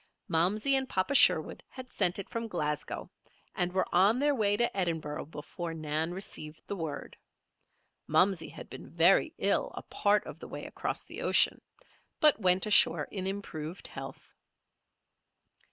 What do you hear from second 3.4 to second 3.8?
and